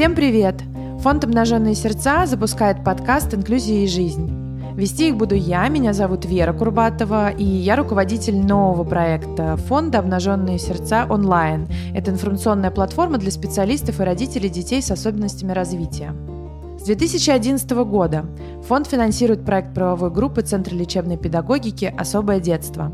[0.00, 0.54] Всем привет!
[1.00, 4.30] Фонд «Обнаженные сердца» запускает подкаст «Инклюзия и жизнь».
[4.74, 10.58] Вести их буду я, меня зовут Вера Курбатова, и я руководитель нового проекта фонда «Обнаженные
[10.58, 11.68] сердца онлайн».
[11.94, 16.14] Это информационная платформа для специалистов и родителей детей с особенностями развития.
[16.78, 18.24] С 2011 года
[18.66, 22.90] фонд финансирует проект правовой группы Центра лечебной педагогики «Особое детство».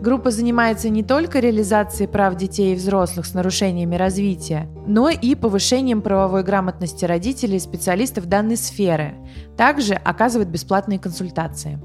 [0.00, 6.02] Группа занимается не только реализацией прав детей и взрослых с нарушениями развития, но и повышением
[6.02, 9.14] правовой грамотности родителей и специалистов данной сферы.
[9.56, 11.80] Также оказывает бесплатные консультации.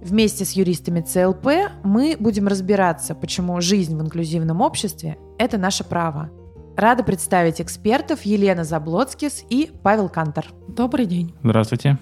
[0.00, 6.30] Вместе с юристами ЦЛП мы будем разбираться, почему жизнь в инклюзивном обществе– это наше право.
[6.76, 10.46] Рада представить экспертов Елена Заблоцкис и Павел Кантор.
[10.68, 11.34] Добрый день.
[11.42, 11.98] Здравствуйте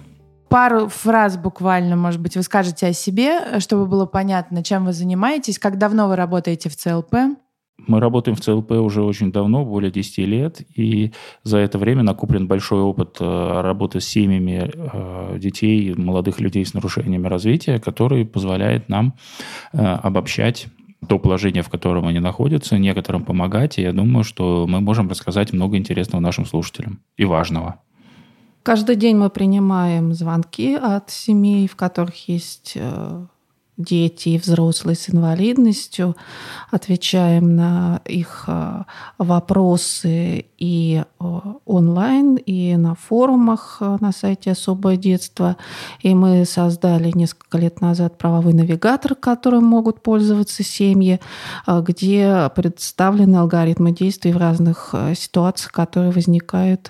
[0.55, 5.59] пару фраз буквально, может быть, вы скажете о себе, чтобы было понятно, чем вы занимаетесь,
[5.59, 7.13] как давно вы работаете в ЦЛП?
[7.87, 11.11] Мы работаем в ЦЛП уже очень давно, более 10 лет, и
[11.43, 16.73] за это время накоплен большой опыт э, работы с семьями э, детей, молодых людей с
[16.73, 19.15] нарушениями развития, который позволяет нам
[19.73, 20.67] э, обобщать
[21.09, 25.51] то положение, в котором они находятся, некоторым помогать, и я думаю, что мы можем рассказать
[25.51, 27.81] много интересного нашим слушателям и важного.
[28.65, 33.25] Каждый день мы принимаем звонки от семей, в которых есть э,
[33.77, 36.15] дети и взрослые с инвалидностью,
[36.71, 38.83] отвечаем на их э,
[39.19, 41.25] вопросы и э,
[41.65, 45.57] онлайн, и на форумах э, на сайте «Особое детство».
[46.01, 51.19] И мы создали несколько лет назад правовой навигатор, которым могут пользоваться семьи,
[51.67, 56.89] где представлены алгоритмы действий в разных ситуациях, которые возникают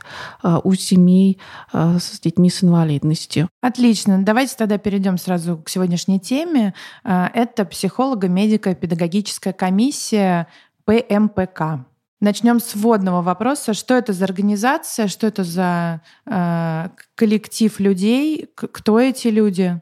[0.63, 1.39] у семей
[1.73, 3.49] с детьми с инвалидностью.
[3.61, 4.23] Отлично.
[4.23, 6.73] Давайте тогда перейдем сразу к сегодняшней теме.
[7.03, 10.47] Э, это психолого-медико-педагогическая комиссия
[10.85, 11.85] ПМПК.
[12.25, 13.75] Начнем с вводного вопроса.
[13.75, 19.79] Что это за организация, что это за э, коллектив людей, кто эти люди?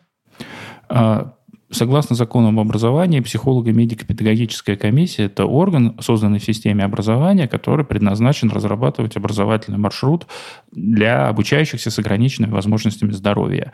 [0.90, 1.36] А,
[1.72, 9.16] согласно закону об образовании, психолого-медико-педагогическая комиссия– это орган, созданный в системе образования, который предназначен разрабатывать
[9.16, 10.28] образовательный маршрут
[10.70, 13.72] для обучающихся с ограниченными возможностями здоровья.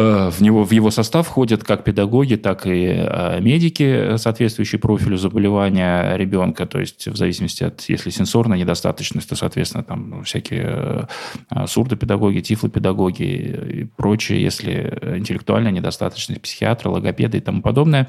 [0.00, 5.18] Э, в, него, в его состав входят как педагоги, так и э, медики, соответствующие профилю
[5.18, 6.64] заболевания ребенка.
[6.66, 11.08] То есть в зависимости от, если сенсорная недостаточность, то, соответственно, там всякие
[11.50, 18.08] э, сурдопедагоги, тифлопедагоги и прочее, если интеллектуальная недостаточность, психиатры, логопеды и тому подобное.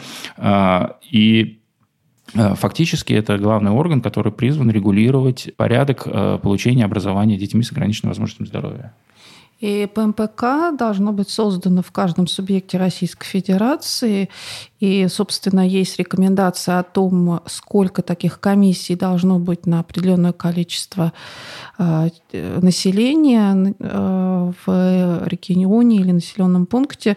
[1.12, 1.58] И
[2.34, 6.08] Фактически это главный орган, который призван регулировать порядок
[6.42, 8.94] получения образования детьми с ограниченными возможностями здоровья.
[9.62, 14.30] И ПМПК должно быть создано в каждом субъекте Российской Федерации.
[14.80, 21.14] И, собственно, есть рекомендация о том, сколько таких комиссий должно быть на определенное количество
[21.78, 27.16] э, населения э, в регионе или населенном пункте.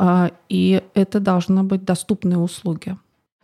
[0.00, 2.96] Э, и это должны быть доступные услуги.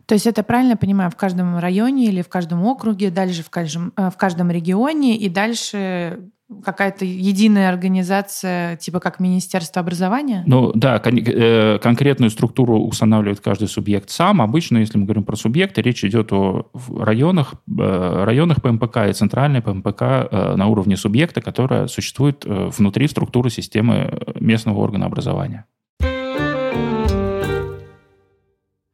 [0.07, 3.93] То есть это правильно понимаю, в каждом районе или в каждом округе, дальше в каждом,
[3.95, 6.31] в каждом регионе, и дальше
[6.63, 10.43] какая-то единая организация, типа как Министерство образования?
[10.47, 14.41] Ну да, кон- э, конкретную структуру устанавливает каждый субъект сам.
[14.41, 19.61] Обычно, если мы говорим про субъекты, речь идет о районах, э, районах ПМПК и центральной
[19.61, 25.65] ПМПК э, на уровне субъекта, которая существует э, внутри структуры системы местного органа образования.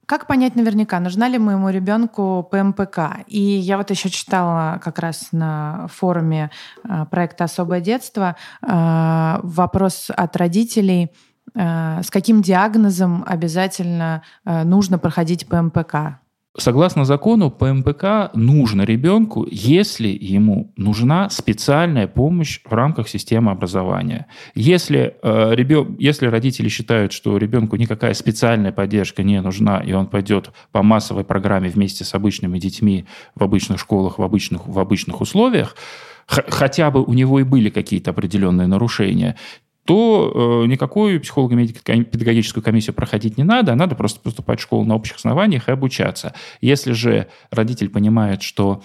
[0.05, 3.25] Как понять наверняка, нужна ли моему ребенку ПМПК?
[3.27, 6.51] И я вот еще читала как раз на форуме
[6.83, 11.11] э, проекта «Особое детство» э, вопрос от родителей,
[11.55, 16.19] э, с каким диагнозом обязательно нужно проходить ПМПК?
[16.57, 24.27] Согласно закону, ПМПК нужно ребенку, если ему нужна специальная помощь в рамках системы образования.
[24.55, 25.97] Если, э, ребен...
[25.99, 31.25] если родители считают, что ребенку никакая специальная поддержка не нужна, и он пойдет по массовой
[31.25, 33.05] программе вместе с обычными детьми
[33.35, 35.75] в обычных школах, в обычных, в обычных условиях,
[36.25, 39.35] хотя бы у него и были какие-то определенные нарушения,
[39.85, 44.95] то э, никакую психолого-педагогическую комиссию проходить не надо, а надо просто поступать в школу на
[44.95, 46.33] общих основаниях и обучаться.
[46.59, 48.81] Если же родитель понимает, что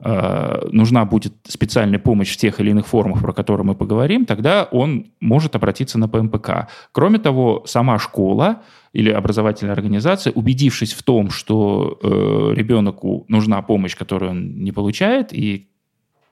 [0.00, 4.64] э, нужна будет специальная помощь в тех или иных формах, про которые мы поговорим, тогда
[4.70, 6.68] он может обратиться на ПМПК.
[6.92, 8.62] Кроме того, сама школа
[8.92, 15.32] или образовательная организация, убедившись в том, что э, ребенку нужна помощь, которую он не получает,
[15.32, 15.68] и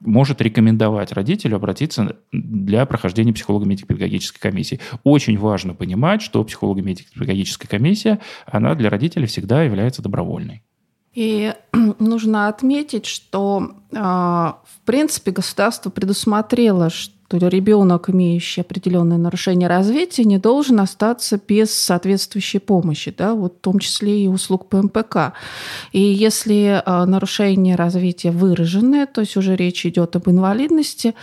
[0.05, 4.81] может рекомендовать родителю обратиться для прохождения психолого-медико-педагогической комиссии.
[5.05, 10.63] Очень важно понимать, что психолого-медико-педагогическая комиссия, она для родителей всегда является добровольной.
[11.15, 11.53] И
[11.99, 20.39] нужно отметить, что, в принципе, государство предусмотрело, что то ребенок, имеющий определенное нарушение развития, не
[20.39, 25.33] должен остаться без соответствующей помощи, да, вот в том числе и услуг ПМПК.
[25.93, 31.15] И если а, нарушение развития выраженное, то есть уже речь идет об инвалидности,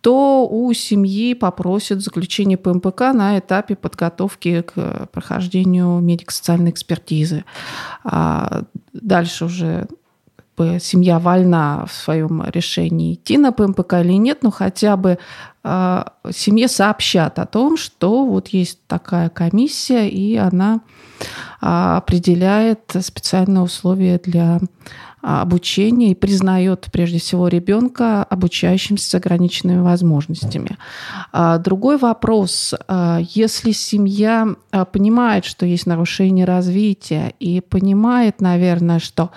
[0.00, 7.44] то у семьи попросят заключение ПМПК на этапе подготовки к прохождению медико-социальной экспертизы.
[8.04, 8.62] А
[8.92, 9.88] дальше уже
[10.58, 15.18] бы семья вольна в своем решении идти на ПМПК или нет, но хотя бы
[15.62, 20.80] э, семье сообщат о том, что вот есть такая комиссия, и она
[21.62, 24.58] э, определяет специальные условия для
[25.20, 30.78] обучения и признает прежде всего ребенка обучающимся с ограниченными возможностями.
[31.32, 32.74] А, другой вопрос.
[32.86, 34.48] А, если семья
[34.92, 39.30] понимает, что есть нарушение развития и понимает, наверное, что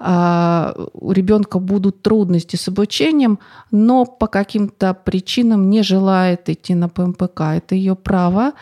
[0.00, 3.38] у ребенка будут трудности с обучением,
[3.70, 8.52] но по каким-то причинам не желает идти на ПМПК, это ее право,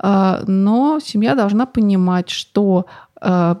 [0.00, 2.86] но семья должна понимать, что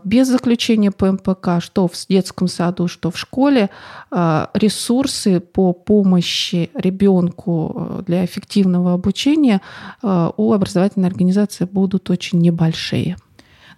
[0.04, 3.70] без заключения ПМПК, что в детском саду, что в школе,
[4.10, 9.60] э, ресурсы по помощи ребенку э, для эффективного обучения
[10.02, 13.16] у образовательной организации будут очень небольшие.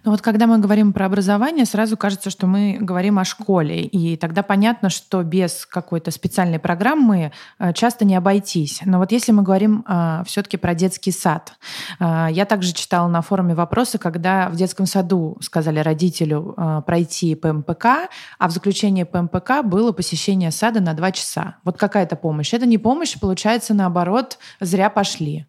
[0.07, 3.81] Но вот когда мы говорим про образование, сразу кажется, что мы говорим о школе.
[3.81, 8.79] И тогда понятно, что без какой-то специальной программы э, часто не обойтись.
[8.85, 11.55] Но вот если мы говорим э, все-таки про детский сад.
[11.99, 16.55] Э, я также читала на форуме вопросы, когда в детском саду сказали родителю
[16.85, 18.07] пройти ПМПК,
[18.39, 21.57] а в заключении ПМПК было посещение сада на два часа.
[21.65, 22.53] Вот какая-то помощь.
[22.53, 25.47] Это не помощь, получается, наоборот, зря пошли.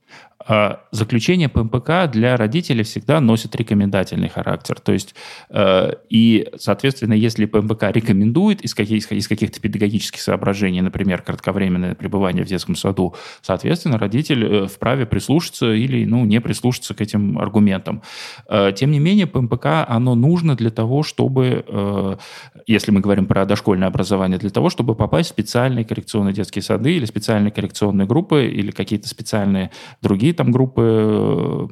[0.49, 4.81] А заключение ПМПК для родителей всегда носит рекомендательный характер.
[4.81, 5.15] То есть,
[5.51, 12.45] э, и, соответственно, если ПМПК рекомендует из, каких, из каких-то педагогических соображений, например, кратковременное пребывание
[12.45, 18.03] в детском саду, соответственно, родитель э, вправе прислушаться или ну, не прислушаться к этим аргументам.
[18.49, 22.19] Э, тем не менее, ПМПК, оно нужно для того, чтобы,
[22.67, 26.93] если мы говорим про дошкольное образование, для того, чтобы попасть в специальные коррекционные детские сады
[26.93, 29.71] или специальные коррекционные группы или какие-то специальные
[30.01, 31.69] другие там группы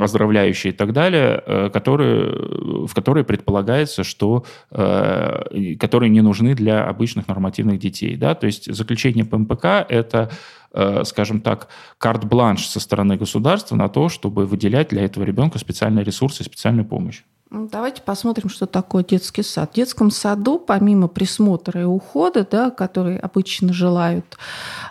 [0.00, 6.84] оздоровляющие и так далее, э, которые, в которые предполагается, что э, которые не нужны для
[6.84, 8.16] обычных нормативных детей.
[8.16, 8.34] Да?
[8.34, 10.30] То есть заключение ПМПК– это
[10.74, 11.68] э, скажем так,
[11.98, 17.22] карт-бланш со стороны государства на то, чтобы выделять для этого ребенка специальные ресурсы специальную помощь.
[17.50, 19.70] Ну, давайте посмотрим, что такое детский сад.
[19.72, 24.24] В детском саду, помимо присмотра и ухода, да, которые обычно желают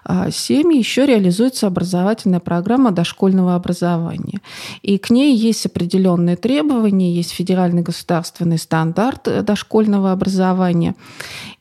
[0.06, 4.40] а, семьи, еще реализуется образовательная программа дошкольного образования.
[4.82, 10.96] И к ней есть определенные требования, есть федеральный государственный стандарт э, дошкольного образования.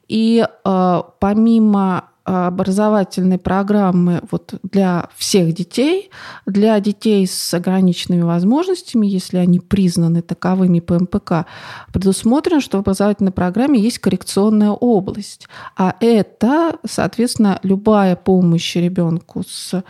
[0.09, 6.11] И э, помимо образовательной программы вот для всех детей,
[6.47, 11.47] для детей с ограниченными возможностями, если они признаны таковыми по МПК,
[11.93, 15.49] предусмотрено, что в образовательной программе есть коррекционная область.
[15.77, 19.83] А это, соответственно, любая помощь ребенку с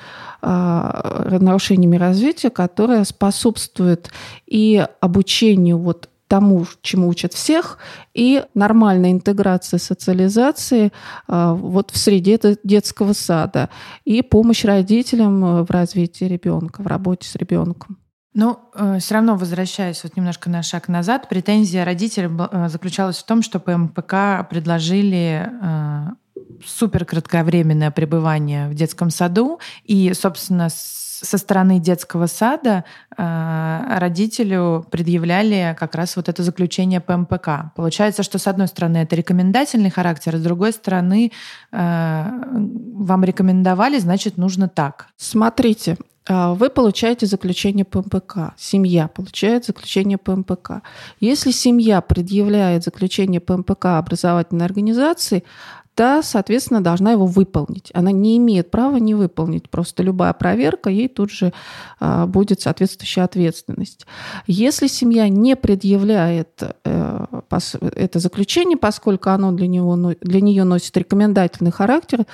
[0.43, 4.11] э, нарушениями развития, которая способствует
[4.47, 7.77] и обучению вот тому, чему учат всех,
[8.15, 10.91] и нормальная интеграция социализации
[11.29, 13.69] а, вот в среде детского сада,
[14.07, 17.99] и помощь родителям э, в развитии ребенка, в работе с ребенком.
[18.33, 23.27] Ну, э, все равно возвращаясь вот немножко на шаг назад, претензия родителей э, заключалась в
[23.27, 25.53] том, что ПМПК предложили
[26.65, 30.69] супер кратковременное пребывание в детском саду, и, собственно,
[31.23, 32.85] со стороны детского сада
[33.17, 37.73] э, родителю предъявляли как раз вот это заключение ПМПК.
[37.77, 41.31] Получается, что с одной стороны это рекомендательный характер, а с другой стороны
[41.71, 42.25] э,
[42.95, 45.07] вам рекомендовали, значит нужно так.
[45.17, 45.97] Смотрите,
[46.29, 50.83] э, вы получаете заключение ПМПК, семья получает заключение ПМПК.
[51.21, 55.45] Если семья предъявляет заключение ПМПК образовательной организации,
[55.95, 57.91] та, соответственно, должна его выполнить.
[57.95, 59.69] Она не имеет права не выполнить.
[59.69, 61.53] Просто любая проверка, ей тут же
[62.01, 64.07] а, будет соответствующая ответственность.
[64.47, 67.27] Если семья не предъявляет э,
[67.95, 72.27] это заключение, поскольку оно для, него, для нее носит рекомендательный характер,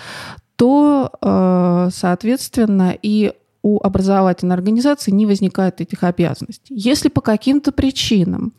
[0.56, 3.32] то, э, соответственно, и
[3.68, 6.74] у образовательной организации не возникает этих обязанностей.
[6.74, 8.52] Если по каким-то причинам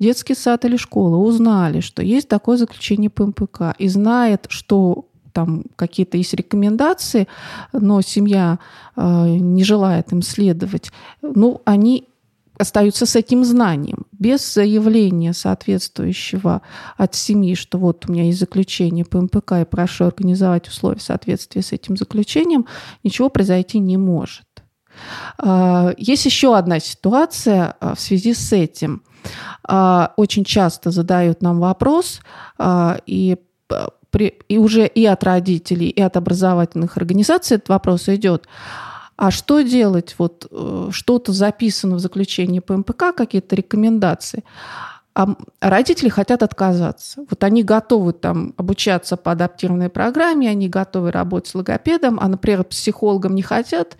[0.00, 6.16] детский сад или школа узнали, что есть такое заключение ПМПК и знает, что там какие-то
[6.16, 7.28] есть рекомендации,
[7.72, 8.58] но семья
[8.96, 10.90] э, не желает им следовать,
[11.22, 12.08] ну, они
[12.58, 14.06] остаются с этим знанием.
[14.12, 16.62] Без заявления соответствующего
[16.96, 21.02] от семьи, что вот у меня есть заключение по МПК и прошу организовать условия в
[21.02, 22.66] соответствии с этим заключением,
[23.04, 24.45] ничего произойти не может.
[25.38, 29.02] А, есть еще одна ситуация а, в связи с этим.
[29.64, 32.20] А, очень часто задают нам вопрос,
[33.06, 33.36] и
[34.48, 38.46] и уже и от родителей, и от образовательных организаций этот вопрос идет.
[39.16, 40.14] А что делать?
[40.18, 44.44] Вот э, что-то записано в заключении по МПК, какие-то рекомендации
[45.16, 47.24] а родители хотят отказаться.
[47.30, 52.64] Вот они готовы там обучаться по адаптированной программе, они готовы работать с логопедом, а, например,
[52.64, 53.96] психологом не хотят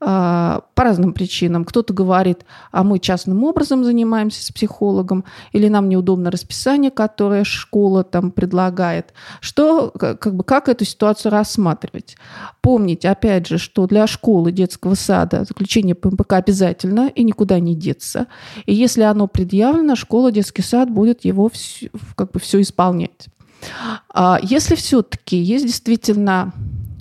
[0.00, 1.64] а, по разным причинам.
[1.64, 8.02] Кто-то говорит, а мы частным образом занимаемся с психологом, или нам неудобно расписание, которое школа
[8.02, 9.14] там предлагает.
[9.40, 12.16] Что, как бы, как эту ситуацию рассматривать?
[12.60, 17.76] Помнить, опять же, что для школы детского сада заключение по МПК обязательно и никуда не
[17.76, 18.26] деться.
[18.64, 23.28] И если оно предъявлено, школа детский детский сад будет его все, как бы все исполнять.
[24.12, 26.52] А если все-таки есть действительно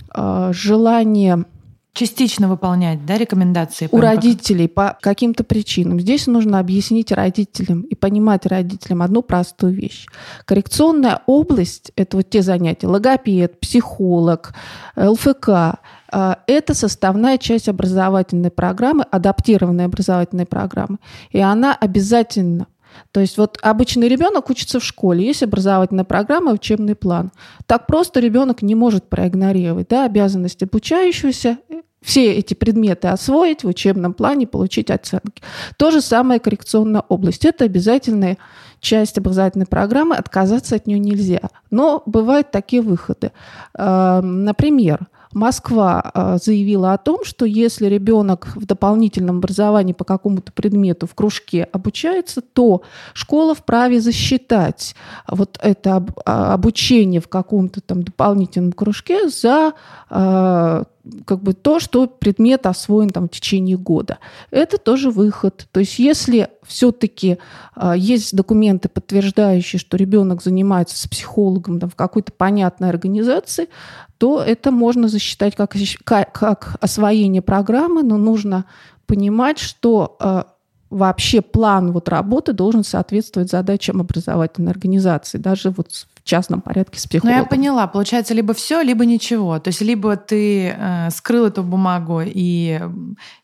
[0.09, 1.45] а, желание
[1.93, 6.01] частично выполнять да, рекомендации у родителей по каким-то причинам.
[6.01, 10.05] Здесь нужно объяснить родителям и понимать родителям одну простую вещь.
[10.43, 14.53] Коррекционная область– это вот те занятия, логопед, психолог,
[14.97, 20.97] ЛФК а,– это составная часть образовательной программы, адаптированной образовательной программы.
[21.31, 22.67] И она обязательно
[23.11, 27.31] то есть вот обычный ребенок учится в школе, есть образовательная программа, учебный план.
[27.65, 31.57] Так просто ребенок не может проигнорировать да, обязанность обучающегося
[32.05, 35.41] все эти предметы освоить в учебном плане, получить оценки.
[35.77, 37.45] То же самое коррекционная область.
[37.45, 38.37] Это обязательная
[38.79, 41.41] часть образовательной программы, отказаться от нее нельзя.
[41.71, 43.31] Но бывают такие выходы.
[43.75, 50.53] Эм, например, Москва а, заявила о том, что если ребенок в дополнительном образовании по какому-то
[50.53, 54.95] предмету в кружке обучается, то школа вправе засчитать
[55.27, 59.73] вот это а, обучение в каком-то там дополнительном кружке за
[60.09, 60.85] а,
[61.25, 64.17] как бы то, что предмет освоен там в течение года.
[64.51, 65.67] Это тоже выход.
[65.71, 67.37] То есть если все-таки
[67.75, 73.69] э, есть документы, подтверждающие, что ребенок занимается с психологом там, в какой-то понятной организации,
[74.17, 78.65] то это можно засчитать как, как, как освоение программы, но нужно
[79.05, 80.43] понимать, что э,
[80.89, 87.05] вообще план вот работы должен соответствовать задачам образовательной организации, даже вот в частном порядке с
[87.05, 87.37] психологом.
[87.37, 87.87] Ну, я поняла.
[87.87, 89.59] Получается, либо все, либо ничего.
[89.59, 92.81] То есть, либо ты э, скрыл эту бумагу и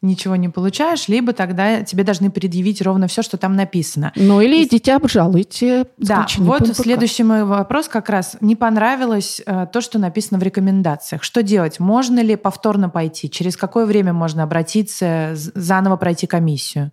[0.01, 4.11] ничего не получаешь, либо тогда тебе должны предъявить ровно все, что там написано.
[4.15, 4.65] Ну, или и...
[4.65, 5.85] идите обжалуйте.
[5.97, 6.75] Да, вот ПМПК.
[6.75, 8.35] следующий мой вопрос как раз.
[8.41, 11.21] Не понравилось э, то, что написано в рекомендациях.
[11.23, 11.79] Что делать?
[11.79, 13.29] Можно ли повторно пойти?
[13.29, 16.91] Через какое время можно обратиться, заново пройти комиссию?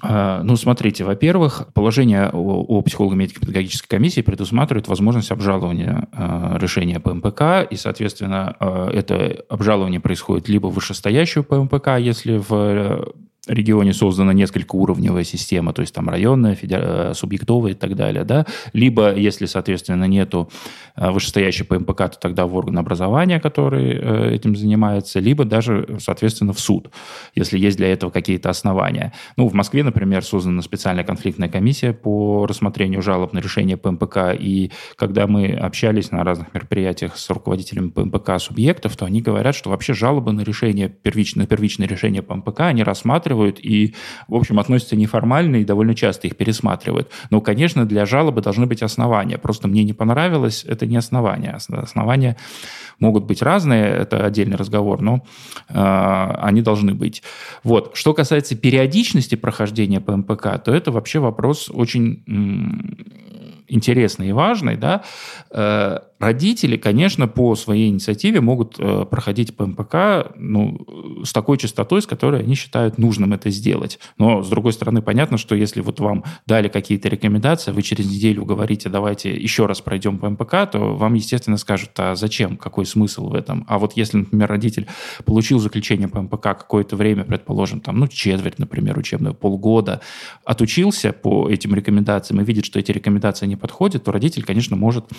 [0.00, 7.76] А, ну, смотрите, во-первых, положение о, психолого-медико-педагогической комиссии предусматривает возможность обжалования э, решения ПМПК, и,
[7.76, 13.12] соответственно, э, это обжалование происходит либо в вышестоящую ПМПК, если в
[13.48, 16.80] регионе создана несколько уровневая система, то есть там районная, федер...
[16.82, 20.48] Э, субъектовая и так далее, да, либо, если, соответственно, нету
[20.94, 25.98] э, вышестоящей по МПК, то тогда в орган образования, который э, этим занимается, либо даже,
[25.98, 26.90] соответственно, в суд,
[27.34, 29.12] если есть для этого какие-то основания.
[29.36, 34.70] Ну, в Москве, например, создана специальная конфликтная комиссия по рассмотрению жалоб на решение ПМПК, и
[34.94, 39.94] когда мы общались на разных мероприятиях с руководителями ПМПК субъектов, то они говорят, что вообще
[39.94, 43.94] жалобы на решение, первичное, первичное решение ПМПК, они рассматривают пересматривают и,
[44.28, 47.10] в общем, относятся неформально и довольно часто их пересматривают.
[47.30, 49.38] Но, конечно, для жалобы должны быть основания.
[49.38, 51.58] Просто мне не понравилось, это не основания.
[51.70, 52.36] Основания
[53.00, 55.22] могут быть разные, это отдельный разговор, но
[55.68, 57.22] э, они должны быть.
[57.64, 57.90] Вот.
[57.94, 62.22] Что касается периодичности прохождения ПМПК, то это вообще вопрос очень
[63.68, 65.00] интересный и важный, да,
[65.50, 70.86] э, родители, конечно, по своей инициативе могут э, проходить ПМПК ну,
[71.24, 73.98] с такой частотой, с которой они считают нужным это сделать.
[74.18, 78.44] Но, с другой стороны, понятно, что если вот вам дали какие-то рекомендации, вы через неделю
[78.44, 83.34] говорите, давайте еще раз пройдем ПМПК, то вам, естественно, скажут, а зачем, какой смысл в
[83.34, 83.64] этом?
[83.68, 84.86] А вот если, например, родитель
[85.24, 90.00] получил заключение ПМПК какое-то время, предположим, там, ну, четверть, например, учебного, полгода,
[90.44, 95.06] отучился по этим рекомендациям и видит, что эти рекомендации не подходит, то родитель, конечно, может
[95.10, 95.16] э,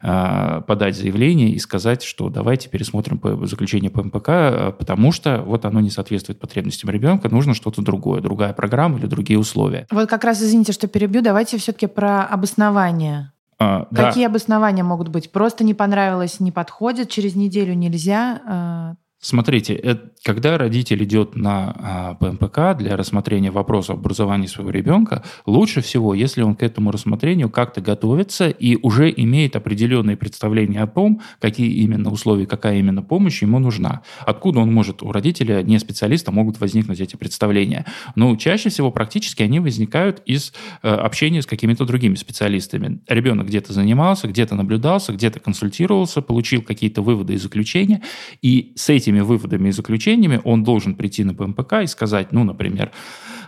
[0.00, 5.80] подать заявление и сказать, что давайте пересмотрим заключение по МПК, э, потому что вот оно
[5.80, 9.86] не соответствует потребностям ребенка, нужно что-то другое, другая программа или другие условия.
[9.90, 13.32] Вот как раз, извините, что перебью, давайте все-таки про обоснование.
[13.58, 14.30] А, Какие да.
[14.30, 15.30] обоснования могут быть?
[15.30, 18.40] Просто не понравилось, не подходит, через неделю нельзя.
[19.22, 25.82] Смотрите, это, когда родитель идет на а, ПМПК для рассмотрения вопроса образования своего ребенка, лучше
[25.82, 31.20] всего, если он к этому рассмотрению как-то готовится и уже имеет определенные представления о том,
[31.38, 34.00] какие именно условия, какая именно помощь ему нужна.
[34.20, 37.84] Откуда он может, у родителя, не специалиста, могут возникнуть эти представления.
[38.14, 43.00] Но чаще всего практически они возникают из э, общения с какими-то другими специалистами.
[43.06, 48.00] Ребенок где-то занимался, где-то наблюдался, где-то консультировался, получил какие-то выводы и заключения,
[48.40, 52.44] и с этим этими выводами и заключениями он должен прийти на ПМПК и сказать, ну,
[52.44, 52.90] например,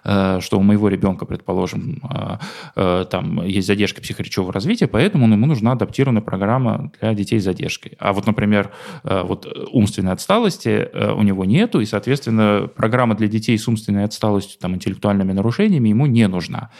[0.05, 2.39] э, что у моего ребенка, предположим, э,
[2.77, 7.93] э, там есть задержка психоречевого развития, поэтому ему нужна адаптированная программа для детей с задержкой.
[7.99, 8.71] А вот, например,
[9.05, 14.75] вот умственной отсталости у него нету, и, соответственно, программа для детей с умственной отсталостью, там,
[14.75, 16.71] интеллектуальными нарушениями ему не нужна.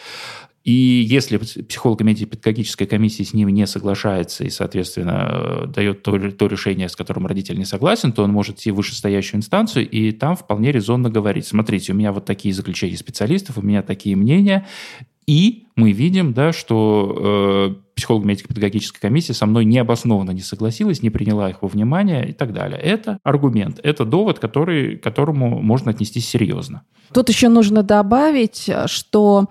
[0.65, 6.47] И если психолог педагогической комиссии с ним не соглашается и, соответственно, э, дает то, то
[6.47, 10.37] решение, с которым родитель не согласен, то он может идти в вышестоящую инстанцию и там
[10.37, 14.67] вполне резонно говорить, смотрите, у меня вот такие заключения специалистов, у меня такие мнения,
[15.27, 21.63] и мы видим, да, что психолого-медико-педагогическая комиссия со мной необоснованно не согласилась, не приняла их
[21.63, 22.79] во внимание и так далее.
[22.79, 26.83] Это аргумент, это довод, который, которому можно отнестись серьезно.
[27.13, 29.47] Тут еще нужно добавить, что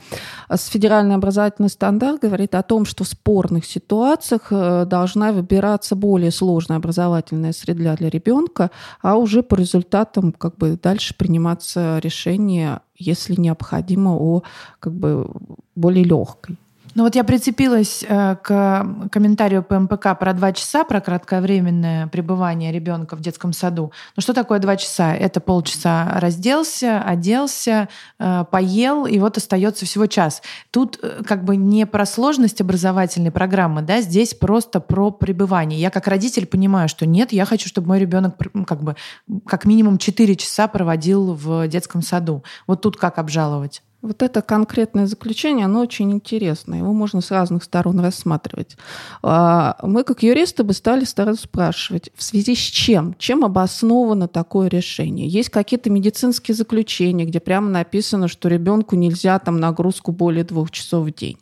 [0.52, 6.78] федеральный образовательный стандарт говорит о том, что в спорных ситуациях э, должна выбираться более сложная
[6.78, 8.72] образовательная среда для ребенка,
[9.02, 14.42] а уже по результатам как бы дальше приниматься решение, если необходимо, о
[14.80, 15.30] как бы
[15.76, 16.58] более легкой.
[16.94, 23.16] Ну вот я прицепилась э, к комментарию ПМПК про два часа, про кратковременное пребывание ребенка
[23.16, 23.94] в детском саду.
[24.18, 25.16] Ну что такое два часа?
[25.16, 27.88] Это полчаса разделся, оделся,
[28.20, 30.42] э, поел, и вот остается всего час.
[30.70, 35.80] Тут э, как бы не про сложность образовательной программы, да, здесь просто про пребывание.
[35.80, 38.36] Я как родитель понимаю, что нет, я хочу, чтобы мой ребенок
[38.68, 38.98] как бы
[39.48, 42.44] как минимум 4 часа проводил в детском саду.
[42.68, 43.82] Вот тут как обжаловать?
[44.02, 46.80] Вот это конкретное заключение, оно очень интересное.
[46.80, 48.76] Его можно с разных сторон рассматривать.
[49.22, 53.16] А, мы, как юристы, бы стали стараться спрашивать, в связи с чем?
[53.20, 55.28] Чем обосновано такое решение?
[55.28, 61.06] Есть какие-то медицинские заключения, где прямо написано, что ребенку нельзя там нагрузку более двух часов
[61.06, 61.38] в день.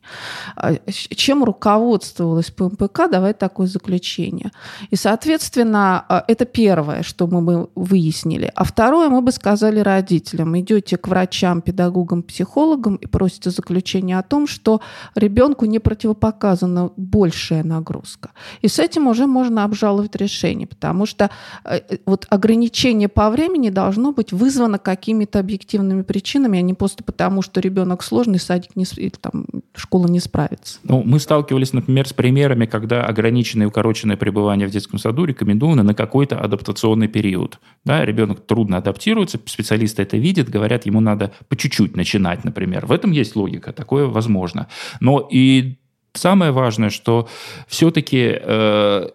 [0.57, 4.51] А, чем руководствовалась ПМПК давать такое заключение?
[4.89, 8.51] И, соответственно, а, это первое, что мы бы выяснили.
[8.53, 14.17] А второе, мы бы сказали родителям, идете к врачам, педагогам, психологам, психологом и просите заключение
[14.17, 14.81] о том, что
[15.15, 18.31] ребенку не противопоказана большая нагрузка.
[18.61, 21.29] И с этим уже можно обжаловать решение, потому что
[21.63, 27.43] э, вот ограничение по времени должно быть вызвано какими-то объективными причинами, а не просто потому,
[27.43, 30.79] что ребенок сложный, садик не, или там школа не справится.
[30.83, 35.83] Ну, мы сталкивались, например, с примерами, когда ограниченное и укороченное пребывание в детском саду рекомендовано
[35.83, 37.59] на какой-то адаптационный период.
[37.85, 42.85] Да, ребенок трудно адаптируется, специалисты это видят, говорят, ему надо по чуть-чуть начинать знать, например.
[42.85, 44.67] В этом есть логика, такое возможно.
[44.99, 45.77] Но и
[46.13, 47.27] самое важное, что
[47.67, 49.09] все-таки э,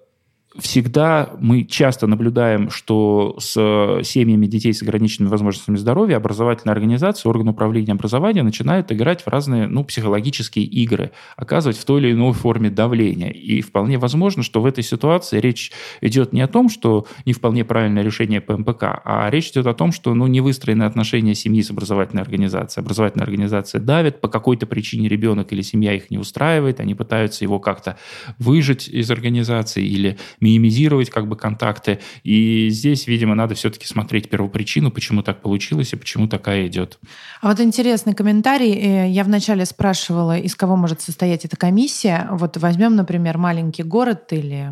[0.59, 7.49] всегда мы часто наблюдаем, что с семьями детей с ограниченными возможностями здоровья образовательная организация, орган
[7.49, 12.71] управления образования начинает играть в разные ну, психологические игры, оказывать в той или иной форме
[12.71, 13.31] давления.
[13.31, 17.65] И вполне возможно, что в этой ситуации речь идет не о том, что не вполне
[17.65, 21.71] правильное решение ПМПК, а речь идет о том, что ну, не выстроены отношения семьи с
[21.71, 22.85] образовательной организацией.
[22.85, 27.59] Образовательная организация давит, по какой-то причине ребенок или семья их не устраивает, они пытаются его
[27.59, 27.97] как-то
[28.39, 32.01] выжить из организации или минимизировать как бы контакты.
[32.23, 36.99] И здесь, видимо, надо все-таки смотреть первопричину, почему так получилось и почему такая идет.
[37.41, 38.75] А вот интересный комментарий.
[38.75, 42.29] Э, я вначале спрашивала, из кого может состоять эта комиссия.
[42.31, 44.71] Вот возьмем, например, маленький город или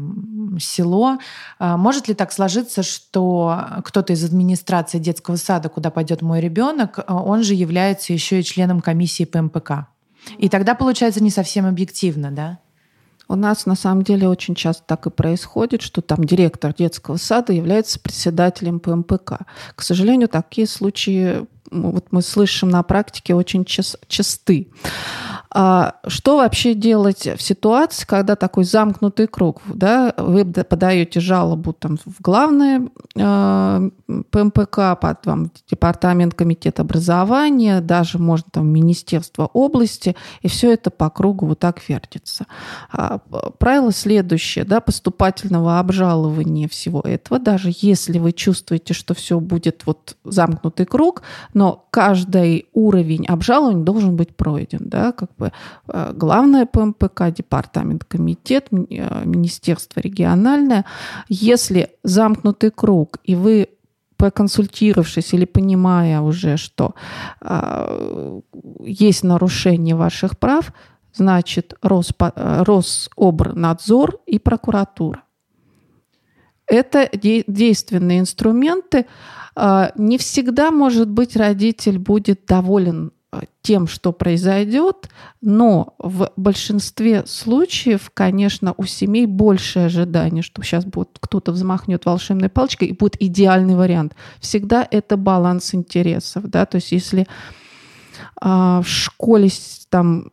[0.60, 1.18] село.
[1.58, 6.98] А может ли так сложиться, что кто-то из администрации детского сада, куда пойдет мой ребенок,
[6.98, 9.86] э, он же является еще и членом комиссии ПМПК?
[10.38, 12.58] И тогда получается не совсем объективно, да?
[13.32, 17.54] У нас на самом деле очень часто так и происходит, что там директор детского сада
[17.54, 19.46] является председателем ПМПК.
[19.74, 24.68] К сожалению, такие случаи вот мы слышим на практике очень часты.
[25.54, 29.60] А что вообще делать в ситуации, когда такой замкнутый круг?
[29.66, 30.14] Да?
[30.16, 33.90] Вы подаете жалобу там, в главное э,
[34.30, 41.46] ПМПК, потом департамент комитет образования, даже можно там Министерство области, и все это по кругу
[41.46, 42.46] вот так вертится.
[42.90, 43.18] А,
[43.58, 50.16] правило следующее, да, поступательного обжалования всего этого, даже если вы чувствуете, что все будет вот
[50.24, 55.41] замкнутый круг, но каждый уровень обжалования должен быть пройден, да, как бы
[55.88, 60.84] э, главное ПМПК, департамент, комитет, э, министерство региональное.
[61.28, 63.68] Если замкнутый круг, и вы
[64.22, 66.94] проконсультировавшись или понимая уже, что
[67.40, 68.40] э,
[68.84, 70.72] есть нарушение ваших прав,
[71.12, 75.24] значит Роспо, Рособрнадзор и прокуратура.
[76.66, 79.06] Это де- действенные инструменты.
[79.56, 83.10] Э, не всегда, может быть, родитель будет доволен
[83.62, 85.08] тем, что произойдет,
[85.40, 92.48] но в большинстве случаев, конечно, у семей больше ожидания, что сейчас будет кто-то взмахнет волшебной
[92.48, 94.14] палочкой и будет идеальный вариант.
[94.40, 97.26] Всегда это баланс интересов, да, то есть если
[98.42, 99.48] в школе
[99.88, 100.32] там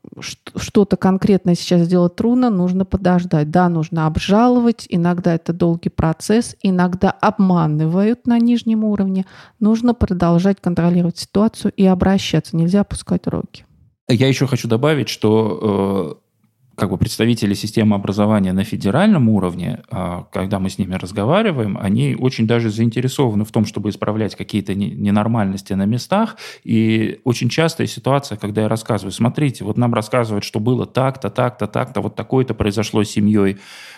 [0.55, 3.51] что-то конкретное сейчас сделать трудно, нужно подождать.
[3.51, 9.25] Да, нужно обжаловать, иногда это долгий процесс, иногда обманывают на нижнем уровне.
[9.59, 13.65] Нужно продолжать контролировать ситуацию и обращаться, нельзя опускать руки.
[14.07, 16.28] Я еще хочу добавить, что э,
[16.79, 22.15] как бы представители системы образования на федеральном уровне, а, когда мы с ними разговариваем, они
[22.15, 26.37] очень даже заинтересованы в том, чтобы исправлять какие-то ненормальности на местах.
[26.63, 31.67] И очень частая ситуация, когда я рассказываю, смотрите, вот нам рассказывают, что было так-то, так-то,
[31.67, 33.57] так-то, вот такое-то произошло с семьей.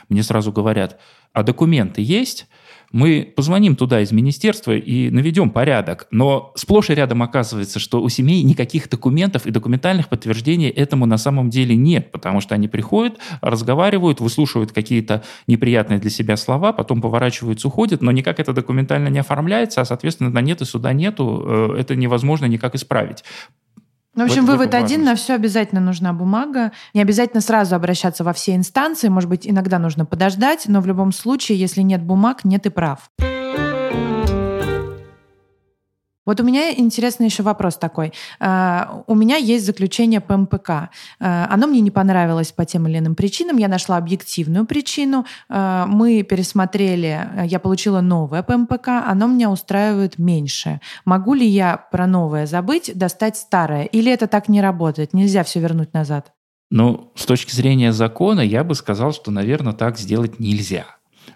[0.09, 0.99] Мне сразу говорят,
[1.33, 2.47] а документы есть?
[2.91, 6.07] мы позвоним туда из министерства и наведем порядок.
[6.11, 11.17] Но сплошь и рядом оказывается, что у семей никаких документов и документальных подтверждений этому на
[11.17, 17.01] самом деле нет, потому что они приходят, разговаривают, выслушивают какие-то неприятные для себя слова, потом
[17.01, 21.43] поворачиваются, уходят, но никак это документально не оформляется, а, соответственно, на нет и суда нету,
[21.45, 23.23] э, это невозможно никак исправить.
[24.15, 26.73] Ну, в общем, вот вывод один, на все обязательно нужна бумага.
[26.93, 31.13] Не обязательно сразу обращаться во все инстанции, может быть, иногда нужно подождать, но в любом
[31.13, 33.09] случае, если нет бумаг, нет и прав.
[36.31, 38.13] Вот у меня интересный еще вопрос такой.
[38.39, 40.69] А, у меня есть заключение ПМПК.
[41.19, 43.57] А, оно мне не понравилось по тем или иным причинам.
[43.57, 45.25] Я нашла объективную причину.
[45.49, 50.79] А, мы пересмотрели, я получила новое ПМПК, оно меня устраивает меньше.
[51.03, 53.83] Могу ли я про новое забыть, достать старое?
[53.83, 55.13] Или это так не работает?
[55.13, 56.31] Нельзя все вернуть назад?
[56.69, 60.85] Ну, с точки зрения закона, я бы сказал, что, наверное, так сделать нельзя.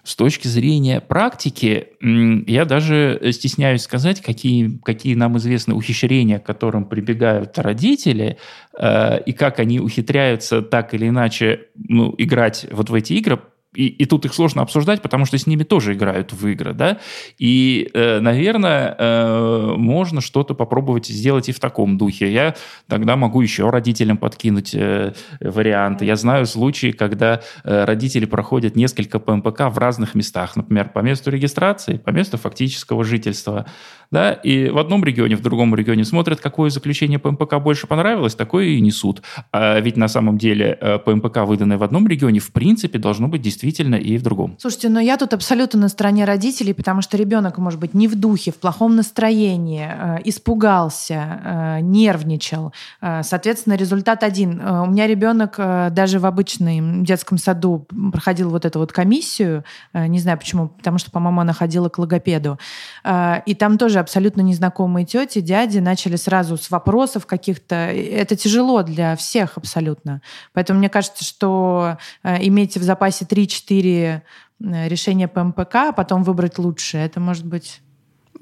[0.02, 6.84] С точки зрения практики, я даже стесняюсь сказать, какие, какие нам известны ухищрения, к которым
[6.84, 8.38] прибегают родители,
[8.78, 13.40] э, и как они ухитряются так или иначе ну, играть вот в эти игры,
[13.76, 16.98] и, и тут их сложно обсуждать, потому что с ними тоже играют в игры, да,
[17.38, 22.32] и, э, наверное, э, можно что-то попробовать сделать и в таком духе.
[22.32, 22.54] Я
[22.88, 26.04] тогда могу еще родителям подкинуть э, варианты.
[26.04, 31.98] Я знаю случаи, когда родители проходят несколько ПМПК в разных местах, например, по месту регистрации,
[31.98, 33.66] по месту фактического жительства,
[34.10, 38.66] да, и в одном регионе, в другом регионе смотрят, какое заключение ПМПК больше понравилось, такое
[38.66, 39.22] и несут.
[39.52, 43.42] А ведь на самом деле э, ПМПК, выданное в одном регионе, в принципе, должно быть
[43.42, 44.56] действительно и в другом.
[44.58, 48.14] Слушайте, но я тут абсолютно на стороне родителей, потому что ребенок может быть не в
[48.14, 52.72] духе, в плохом настроении, э, испугался, э, нервничал.
[53.00, 54.60] Соответственно, результат один.
[54.60, 55.56] У меня ребенок
[55.92, 61.10] даже в обычном детском саду проходил вот эту вот комиссию, не знаю почему, потому что,
[61.10, 62.58] по-моему, она ходила к логопеду.
[63.04, 67.74] И там тоже абсолютно незнакомые тети, дяди начали сразу с вопросов каких-то.
[67.74, 70.20] Это тяжело для всех абсолютно.
[70.52, 73.24] Поэтому мне кажется, что э, иметь в запасе
[73.68, 74.22] 3-4
[74.60, 77.80] э, решения по МПК, а потом выбрать лучшее, это может быть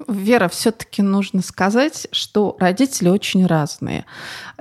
[0.07, 4.05] Вера, все-таки нужно сказать, что родители очень разные.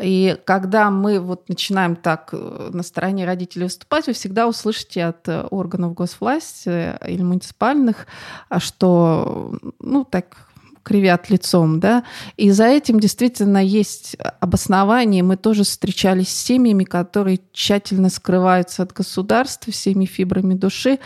[0.01, 5.29] И когда мы вот начинаем так э, на стороне родителей выступать, вы всегда услышите от
[5.29, 8.07] э, органов госвласти или муниципальных,
[8.49, 10.49] а что, ну, так
[10.85, 12.05] кривят лицом, да,
[12.37, 15.23] и за этим действительно есть обоснование.
[15.23, 20.99] Мы тоже встречались с семьями, которые тщательно скрываются от государства всеми фибрами души.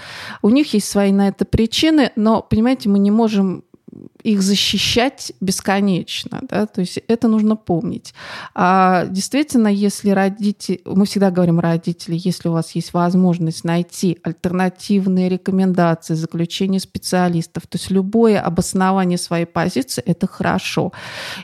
[0.43, 3.65] У них есть свои на это причины, но, понимаете, мы не можем
[4.23, 8.15] их защищать бесконечно, да, то есть это нужно помнить.
[8.55, 15.29] А действительно, если родители, мы всегда говорим родители, если у вас есть возможность найти альтернативные
[15.29, 20.93] рекомендации, заключения специалистов, то есть любое обоснование своей позиции, это хорошо.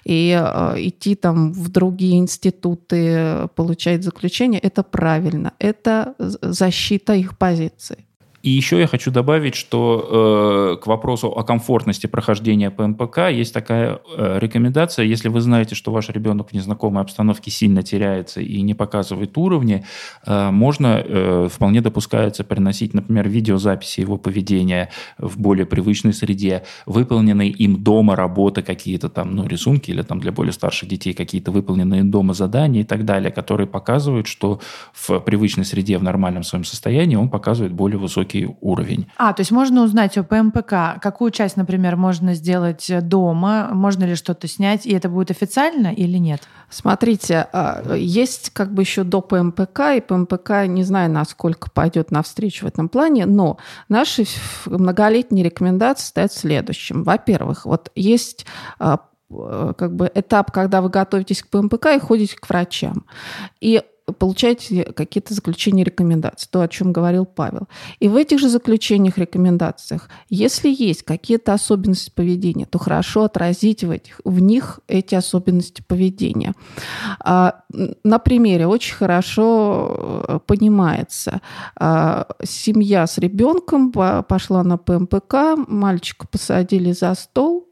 [0.05, 5.53] И э, идти там в другие институты, получать заключение, это правильно.
[5.59, 8.05] Это защита их позиции.
[8.45, 14.01] И еще я хочу добавить, что э, к вопросу о комфортности прохождения ПМПК есть такая
[14.19, 18.75] э, рекомендация, если вы знаете, что ваш ребенок в незнакомой обстановке сильно теряется и не
[18.75, 19.87] показывает уровни,
[20.27, 27.49] э, можно, э, вполне допускается приносить, например, видеозаписи его поведения в более привычной среде, выполненные
[27.49, 32.05] им дома работы какие-то там, ну, рисунки или там для более старших детей какие-то выполненные
[32.05, 34.61] дома задания и так далее, которые показывают, что
[34.93, 39.07] в привычной среде, в нормальном своем состоянии он показывает более высокий высокий уровень.
[39.17, 41.01] А, то есть можно узнать о ПМПК.
[41.01, 43.71] Какую часть, например, можно сделать дома?
[43.73, 44.87] Можно ли что-то снять?
[44.87, 46.43] И это будет официально или нет?
[46.71, 52.67] Смотрите, а, есть как бы еще до ПМПК, и ПМПК, не знаю, насколько пойдет навстречу
[52.67, 54.25] в этом плане, но наши
[54.67, 57.05] многолетние рекомендации стоят в следующем.
[57.05, 58.47] Во-первых, вот есть
[58.79, 63.05] а, как бы этап, когда вы готовитесь к ПМПК и ходите к врачам.
[63.61, 67.69] И получаете какие-то заключения рекомендаций, то, о чем говорил Павел.
[68.01, 73.91] И в этих же заключениях, рекомендациях, если есть какие-то особенности поведения, то хорошо отразить в,
[73.91, 76.53] этих, в них эти особенности поведения.
[77.21, 77.63] А,
[78.03, 81.41] на примере очень хорошо э, понимается.
[81.77, 87.69] А, семья с ребенком пошла на ПМПК, мальчика посадили за стол,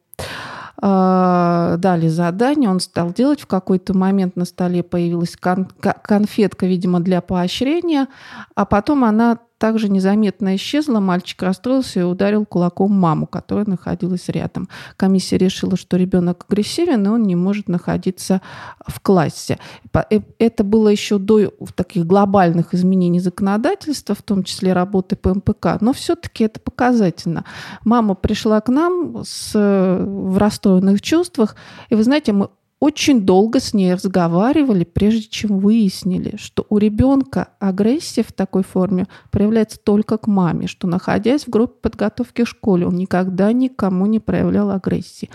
[0.83, 3.41] дали задание, он стал делать.
[3.41, 8.09] В какой-то момент на столе появилась кон- конфетка, видимо, для поощрения,
[8.57, 14.69] а потом она также незаметно исчезла, мальчик расстроился и ударил кулаком маму, которая находилась рядом.
[14.97, 18.41] Комиссия решила, что ребенок агрессивен, и он не может находиться
[18.85, 19.61] в классе.
[19.95, 25.93] Э, это было еще до таких глобальных изменений законодательства, в том числе работы ПМПК, но
[25.93, 27.45] все-таки это показательно.
[27.85, 31.55] Мама пришла к нам с, в расстроенных чувствах,
[31.89, 32.49] и вы знаете, мы
[32.83, 39.07] очень долго с ней разговаривали, прежде чем выяснили, что у ребенка агрессия в такой форме
[39.31, 44.19] проявляется только к маме, что находясь в группе подготовки к школе, он никогда никому не
[44.19, 45.31] проявлял агрессии.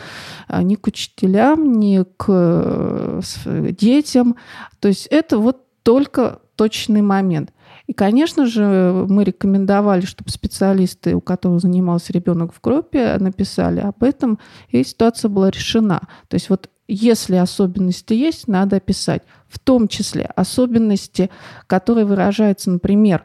[0.49, 3.21] А, ни к учителям, ни к э,
[3.79, 4.35] детям.
[4.81, 7.53] То есть это вот только точный момент.
[7.85, 14.03] И, конечно же, мы рекомендовали, чтобы специалисты, у которых занимался ребенок в группе, написали об
[14.03, 16.01] этом, и ситуация была решена.
[16.27, 19.23] То есть вот если особенности есть, надо описать.
[19.47, 21.29] В том числе особенности,
[21.67, 23.23] которые выражаются, например,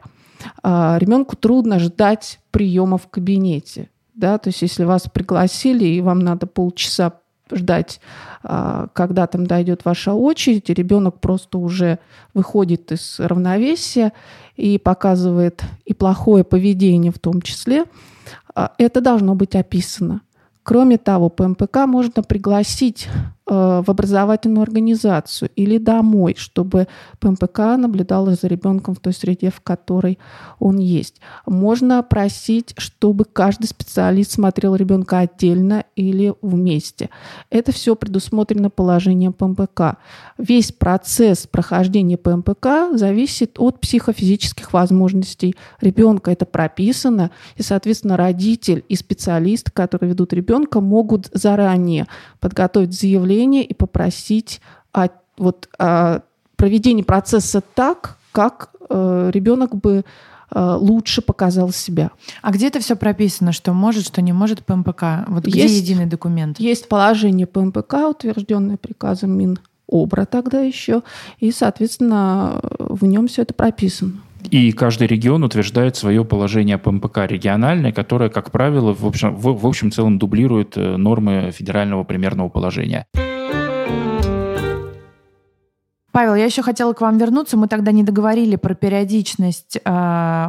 [0.61, 3.89] а, ребенку трудно ждать приема в кабинете.
[4.15, 4.37] Да?
[4.37, 7.13] То есть если вас пригласили, и вам надо полчаса
[7.51, 7.99] ждать,
[8.43, 11.99] а, когда там дойдет ваша очередь, и ребенок просто уже
[12.33, 14.13] выходит из равновесия
[14.55, 17.85] и показывает и плохое поведение в том числе,
[18.55, 20.21] а, это должно быть описано.
[20.63, 23.09] Кроме того, ПМПК можно пригласить
[23.45, 26.87] в образовательную организацию или домой, чтобы
[27.19, 30.17] ПМПК наблюдала за ребенком в той среде, в которой
[30.59, 31.19] он есть.
[31.45, 37.09] Можно просить, чтобы каждый специалист смотрел ребенка отдельно или вместе.
[37.49, 39.97] Это все предусмотрено положением ПМПК.
[40.37, 46.31] Весь процесс прохождения ПМПК зависит от психофизических возможностей ребенка.
[46.31, 52.07] Это прописано, и, соответственно, родитель и специалист, которые ведут ребенка, могут заранее
[52.39, 56.21] подготовить заявление заявление и попросить о, вот, о
[56.55, 60.03] проведении процесса так, как э, ребенок бы
[60.51, 62.11] э, лучше показал себя.
[62.41, 65.25] А где это все прописано, что может, что не может ПМПК?
[65.27, 66.59] Вот где есть, единый документ?
[66.59, 71.01] Есть положение ПМПК, утвержденное приказом Минобра тогда еще,
[71.39, 74.13] и, соответственно, в нем все это прописано.
[74.51, 79.65] И каждый регион утверждает свое положение ПМПК региональное, которое, как правило, в общем, в, в
[79.65, 83.07] общем целом дублирует э, нормы федерального примерного положения.
[86.13, 87.57] Павел, я еще хотела к вам вернуться.
[87.57, 90.47] Мы тогда не договорили про периодичность э,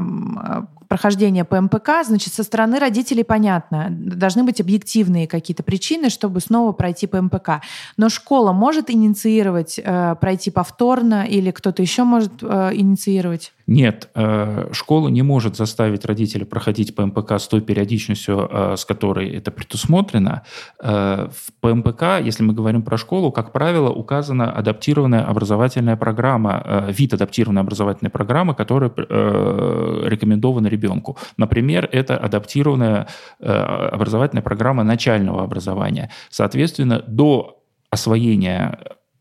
[0.88, 2.05] прохождения ПМПК.
[2.05, 3.88] Значит, со стороны родителей понятно.
[3.90, 7.62] Должны быть объективные какие-то причины, чтобы снова пройти ПМПК.
[7.96, 13.55] Но школа может инициировать э, пройти повторно или кто-то еще может э, инициировать?
[13.66, 19.31] Нет, э, школа не может заставить родителей проходить ПМПК с той периодичностью, э, с которой
[19.31, 20.42] это предусмотрено.
[20.83, 27.14] Э, в ПМПК, если мы говорим про школу, как правило, указана адаптированная образовательная программа, вид
[27.14, 31.16] адаптированной образовательной программы, которая рекомендована ребенку.
[31.37, 36.11] Например, это адаптированная образовательная программа начального образования.
[36.31, 38.79] Соответственно, до освоения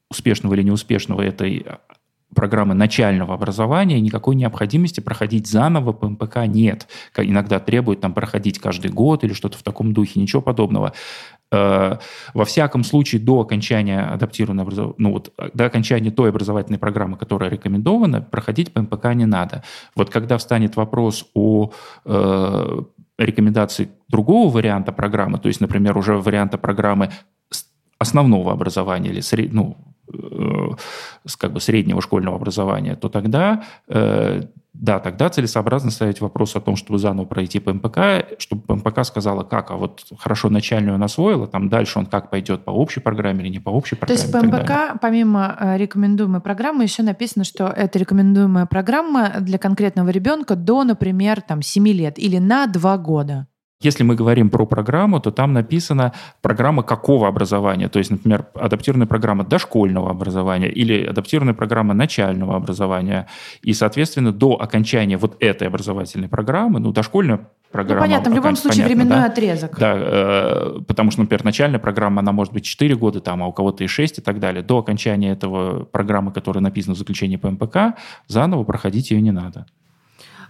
[0.10, 1.66] успешного или неуспешного этой
[2.34, 6.88] программы начального образования никакой необходимости проходить заново ПМПК нет.
[7.18, 10.94] Иногда требует там проходить каждый год или что-то в таком духе, ничего подобного.
[11.52, 11.98] Э,
[12.34, 14.96] во всяком случае, до окончания адаптированной образов...
[14.98, 19.64] ну вот, до окончания той образовательной программы, которая рекомендована, проходить ПМПК не надо.
[19.96, 21.72] Вот когда встанет вопрос о
[22.06, 22.82] э,
[23.18, 27.12] рекомендации другого варианта программы, то есть, например, уже варианта программы
[28.00, 29.78] основного образования или ну,
[31.38, 33.64] как бы среднего школьного образования, то тогда
[34.74, 39.70] да, тогда целесообразно ставить вопрос о том, чтобы заново пройти ПМПК, чтобы ПМПК сказала, как,
[39.70, 43.44] а вот хорошо начальную он освоил, а там дальше он как пойдет по общей программе
[43.44, 44.20] или не по общей программе.
[44.20, 50.10] То есть ПМПК, помимо э, рекомендуемой программы, еще написано, что это рекомендуемая программа для конкретного
[50.10, 53.48] ребенка до, например, там, 7 лет или на 2 года.
[53.84, 57.90] Если мы говорим про программу, то там написано программа какого образования.
[57.90, 63.28] То есть, например, адаптированная программа дошкольного образования или адаптированная программа начального образования.
[63.62, 68.02] И, соответственно, до окончания вот этой образовательной программы, ну, дошкольная программа...
[68.02, 69.26] Ну, понятно, в любом случае понятно, временной да?
[69.26, 69.80] отрезок.
[69.80, 73.52] Да, э, потому что, например, начальная программа, она может быть 4 года, там, а у
[73.52, 74.64] кого-то и 6 и так далее.
[74.64, 79.66] До окончания этого программы, которая написана в заключении по МПК, заново проходить ее не надо.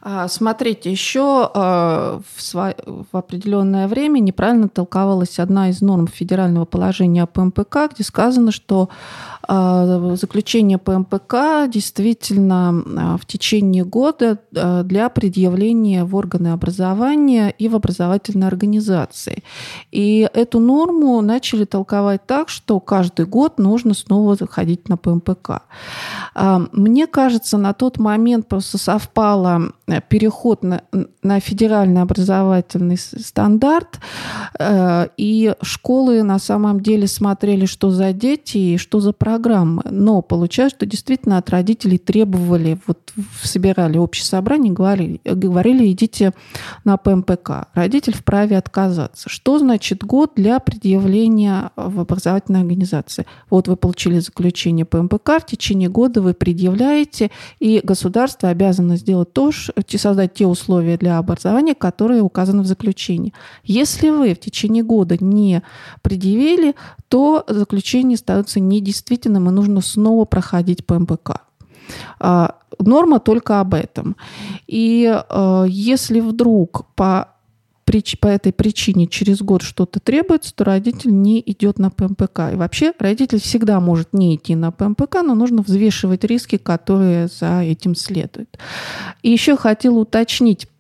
[0.06, 7.26] А, смотрите, еще а, в определенное время неправильно толковалась одна из норм федерального положения о
[7.26, 8.90] ПМПК, где сказано, что
[9.48, 18.48] а, заключение ПМПК действительно в течение года для предъявления в органы образования и в образовательной
[18.48, 19.44] организации.
[19.92, 25.64] И эту норму начали толковать так, что каждый год нужно снова заходить на ПМПК.
[26.72, 30.82] Мне кажется, на тот момент просто совпало Э, переход на,
[31.24, 34.00] на федеральный образовательный стандарт,
[34.58, 39.82] э, и школы на самом деле смотрели, что за дети и что за программы.
[39.90, 46.34] Но получается, что действительно от родителей требовали, вот собирали общее собрание, говорили, говорили идите
[46.84, 47.68] на ПМПК.
[47.74, 49.30] Родитель вправе отказаться.
[49.30, 53.26] Что значит год для предъявления в образовательной организации?
[53.50, 59.52] Вот вы получили заключение ПМПК, в течение года вы предъявляете, и государство обязано сделать то,
[59.96, 63.34] создать те условия для образования, которые указаны в заключении.
[63.64, 65.64] Если вы в течение года не
[66.04, 66.76] предъявили,
[67.08, 71.42] то заключение становится недействительным, и нужно снова проходить по.
[72.20, 74.16] А, норма только об этом.
[74.68, 77.30] И э, если вдруг по
[78.20, 82.54] по этой причине через год что-то требуется, то родитель не идет на ПМПК.
[82.54, 87.62] И вообще родитель всегда может не идти на ПМПК, но нужно взвешивать риски, которые за
[87.62, 88.58] этим следуют.
[89.22, 90.73] И еще хотела уточнить а,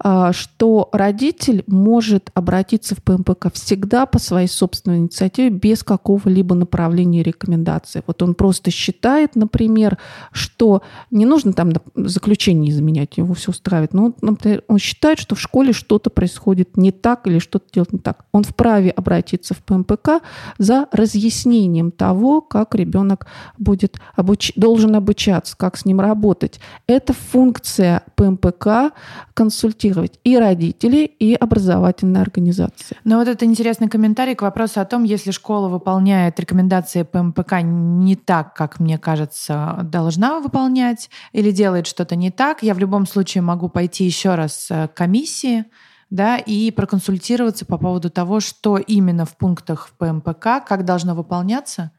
[0.00, 8.02] что родитель может обратиться в ПМПК всегда по своей собственной инициативе без какого-либо направления рекомендации.
[8.06, 9.98] Вот он просто считает, например,
[10.30, 15.40] что не нужно там заключение изменять, его все устраивает, но, например, он считает, что в
[15.40, 18.24] школе что-то происходит не так или что-то делать не так.
[18.30, 20.22] Он вправе обратиться в ПМПК
[20.58, 23.26] за разъяснением того, как ребенок
[23.58, 24.52] будет обуч...
[24.54, 26.60] должен обучаться, как с ним работать.
[26.86, 28.92] Это функция ПМПК
[29.34, 32.96] консультировать консультировать и родителей, и образовательные организации.
[33.04, 38.16] Но вот это интересный комментарий к вопросу о том, если школа выполняет рекомендации ПМПК не
[38.16, 43.42] так, как мне кажется, должна выполнять, или делает что-то не так, я в любом случае
[43.42, 45.64] могу пойти еще раз к комиссии,
[46.10, 51.90] да, и проконсультироваться по поводу того, что именно в пунктах в ПМПК, как должно выполняться,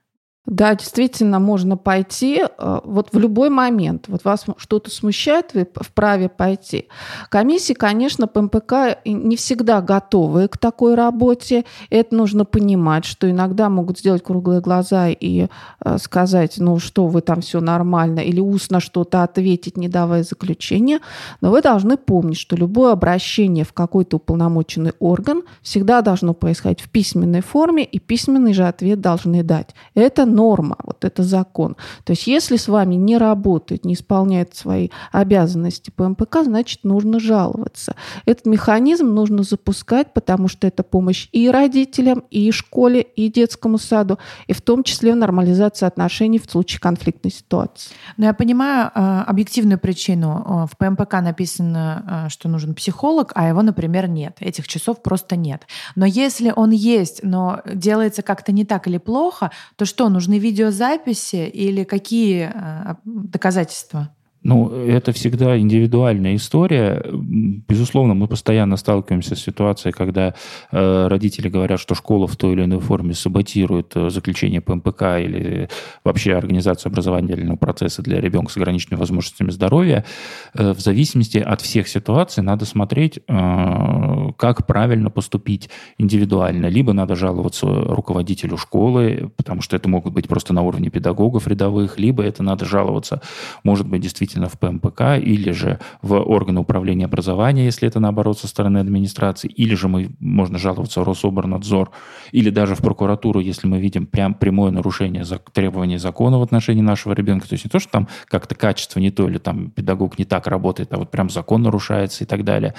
[0.45, 4.05] да, действительно, можно пойти э, вот в любой момент.
[4.07, 6.87] Вот вас что-то смущает, вы вправе пойти.
[7.29, 11.65] Комиссии, конечно, ПМПК не всегда готовы к такой работе.
[11.91, 15.47] Это нужно понимать, что иногда могут сделать круглые глаза и
[15.83, 20.99] э, сказать, ну что вы там все нормально, или устно что-то ответить, не давая заключения.
[21.41, 26.89] Но вы должны помнить, что любое обращение в какой-то уполномоченный орган всегда должно происходить в
[26.89, 29.75] письменной форме, и письменный же ответ должны дать.
[29.93, 31.75] Это норма, вот это закон.
[32.03, 37.19] То есть если с вами не работает, не исполняет свои обязанности по МПК, значит, нужно
[37.19, 37.95] жаловаться.
[38.25, 44.19] Этот механизм нужно запускать, потому что это помощь и родителям, и школе, и детскому саду,
[44.47, 47.91] и в том числе в нормализации отношений в случае конфликтной ситуации.
[48.17, 50.67] Но я понимаю э, объективную причину.
[50.71, 54.37] В ПМПК написано, э, что нужен психолог, а его, например, нет.
[54.39, 55.63] Этих часов просто нет.
[55.95, 60.37] Но если он есть, но делается как-то не так или плохо, то что, нужно нужны
[60.37, 64.09] видеозаписи или какие э, доказательства?
[64.41, 67.03] Ну, это всегда индивидуальная история.
[67.11, 70.33] Безусловно, мы постоянно сталкиваемся с ситуацией, когда
[70.71, 75.67] э, родители говорят, что школа в той или иной форме саботирует э, заключение ПМПК или
[76.05, 80.05] вообще организацию образовательного процесса для ребенка с ограниченными возможностями здоровья.
[80.53, 86.67] Э, в зависимости от всех ситуаций надо смотреть, э, как правильно поступить индивидуально.
[86.67, 91.99] Либо надо жаловаться руководителю школы, потому что это могут быть просто на уровне педагогов рядовых,
[91.99, 93.21] либо это надо жаловаться,
[93.65, 98.39] может быть, действительно действительно в ПМПК или же в органы управления образования, если это наоборот
[98.39, 101.91] со стороны администрации, или же мы, можно жаловаться в Рособорнадзор,
[102.31, 107.13] или даже в прокуратуру, если мы видим прям прямое нарушение требований закона в отношении нашего
[107.13, 107.47] ребенка.
[107.47, 110.47] То есть не то, что там как-то качество не то, или там педагог не так
[110.47, 112.73] работает, а вот прям закон нарушается и так далее.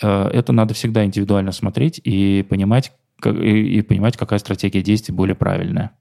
[0.00, 2.92] Э, это надо всегда индивидуально смотреть и понимать,
[3.24, 5.92] и понимать, какая стратегия действий более правильная.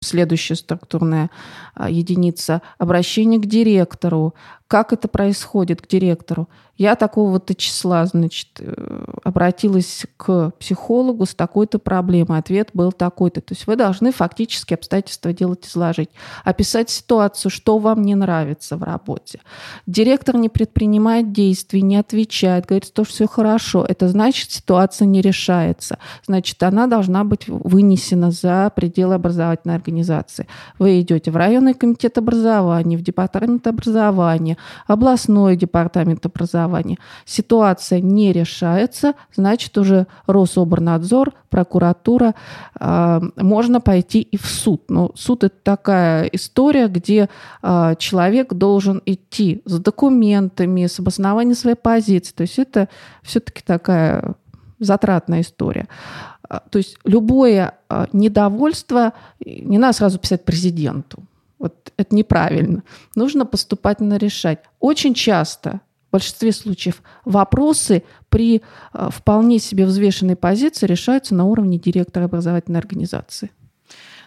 [0.00, 1.30] Следующая структурная
[1.74, 4.34] а, единица обращение к директору.
[4.68, 6.48] Как это происходит к директору?
[6.78, 12.38] Я такого-то числа, значит, э, обратилась к психологу с такой-то проблемой.
[12.38, 13.40] Ответ был такой-то.
[13.40, 16.10] То есть вы должны фактически обстоятельства делать, изложить.
[16.44, 19.40] Описать ситуацию, что вам не нравится в работе.
[19.86, 23.86] Директор не предпринимает действий, не отвечает, говорит, что все хорошо.
[23.88, 25.98] Это значит, ситуация не решается.
[26.26, 30.46] Значит, она должна быть вынесена за пределы образовательной организации.
[30.78, 34.55] Вы идете в районный комитет образования, в департамент образования,
[34.86, 36.98] областной департамент образования.
[37.24, 42.34] Ситуация не решается, значит, уже Рособорнадзор, прокуратура,
[42.78, 44.82] э, можно пойти и в суд.
[44.88, 47.28] Но суд– это такая история, где
[47.62, 52.34] э, человек должен идти с документами, с обоснованием своей позиции.
[52.34, 52.88] То есть это
[53.22, 54.34] все-таки такая
[54.78, 55.88] затратная история.
[56.48, 57.78] А, то есть любое
[58.12, 59.12] недовольство
[59.44, 61.22] не надо сразу писать президенту.
[61.58, 62.82] Вот это неправильно.
[63.14, 64.60] Нужно поступательно решать.
[64.80, 71.78] Очень часто в большинстве случаев вопросы при э, вполне себе взвешенной позиции решаются на уровне
[71.78, 73.50] директора образовательной организации.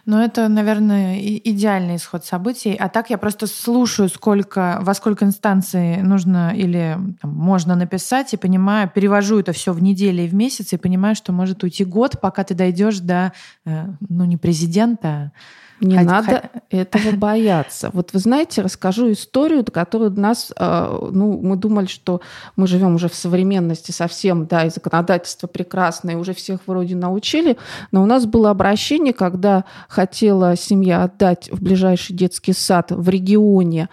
[0.06, 2.74] Но это, наверное, идеальный исход событий.
[2.74, 8.36] А так я просто слушаю, сколько, во сколько инстанций нужно или там, можно написать, и
[8.36, 12.20] понимаю, перевожу это все в недели и в месяц, и понимаю, что может уйти год,
[12.20, 13.32] пока ты дойдешь до,
[13.66, 15.32] э, ну, не президента,
[15.80, 16.62] не Хоть, надо хоть...
[16.70, 17.90] этого бояться.
[17.92, 22.20] Вот вы знаете, расскажу историю, до которой нас, э, ну, мы думали, что
[22.56, 27.56] мы живем уже в современности совсем, да, и законодательство прекрасное, уже всех вроде научили,
[27.92, 33.88] но у нас было обращение, когда хотела семья отдать в ближайший детский сад в регионе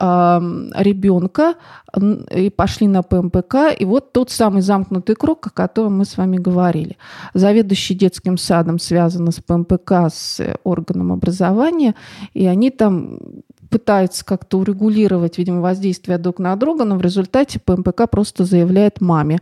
[0.00, 1.54] ребенка
[2.34, 3.72] и пошли на ПМПК.
[3.78, 6.96] И вот тот самый замкнутый круг, о котором мы с вами говорили.
[7.34, 11.94] Заведующий детским садом связана с ПМПК, с органом образования,
[12.34, 13.18] и они там
[13.72, 19.40] пытаются как-то урегулировать, видимо, воздействие друг на друга, но в результате ПМПК просто заявляет маме,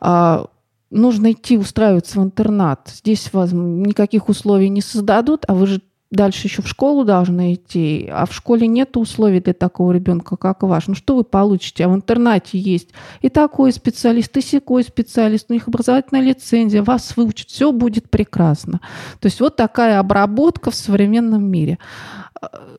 [0.00, 0.46] а,
[0.90, 2.90] нужно идти устраиваться в интернат.
[2.92, 5.82] Здесь вас никаких условий не создадут, а вы же
[6.14, 10.62] дальше еще в школу должны идти, а в школе нет условий для такого ребенка, как
[10.62, 10.86] ваш.
[10.86, 11.84] Ну что вы получите?
[11.84, 12.90] А в интернате есть
[13.20, 18.80] и такой специалист, и секой специалист, у них образовательная лицензия, вас выучат, все будет прекрасно.
[19.20, 21.78] То есть вот такая обработка в современном мире.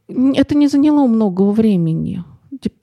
[0.07, 2.23] Это не заняло много времени.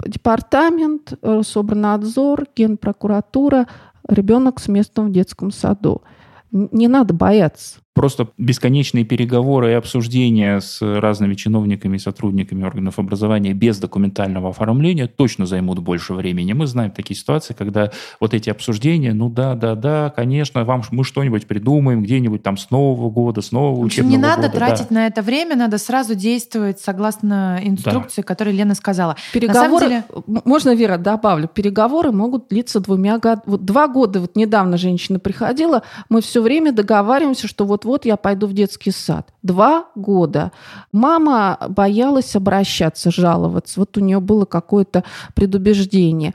[0.07, 3.67] Департамент, Рособорнадзор, Генпрокуратура,
[4.09, 6.03] ребенок с местом в детском саду.
[6.51, 7.82] Не надо бояться.
[7.95, 15.07] Просто бесконечные переговоры и обсуждения с разными чиновниками и сотрудниками органов образования без документального оформления
[15.07, 16.55] точно займут больше времени.
[16.55, 21.05] Мы знаем такие ситуации, когда вот эти обсуждения, ну да, да, да, конечно, вам мы
[21.05, 24.95] что-нибудь придумаем где-нибудь там с Нового года, с нового учебного Не надо года, тратить да.
[24.95, 28.27] на это время, надо сразу действовать согласно инструкции, да.
[28.27, 29.17] которую Лена сказала.
[29.35, 30.05] Переговоры, деле...
[30.47, 33.43] можно, Вера, добавлю, переговоры могут длиться двумя годами.
[33.47, 38.17] Вот два года, вот недавно женщина приходила, мы все время договариваемся, что вот вот-вот я
[38.17, 39.33] пойду в детский сад.
[39.43, 40.53] Два года.
[40.93, 43.81] Мама боялась обращаться, жаловаться.
[43.81, 45.05] Вот у нее было какое-то
[45.35, 46.35] предубеждение.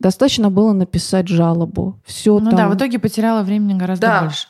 [0.00, 2.00] Достаточно было написать жалобу.
[2.04, 2.56] Все ну там...
[2.56, 4.22] да, в итоге потеряла времени гораздо да.
[4.22, 4.48] больше.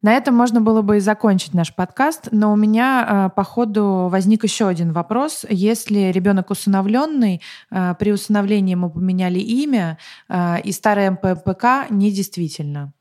[0.00, 4.08] На этом можно было бы и закончить наш подкаст, но у меня э, по ходу
[4.08, 5.44] возник еще один вопрос.
[5.50, 12.92] Если ребенок усыновленный, э, при усыновлении мы поменяли имя, э, и старое МППК недействительно.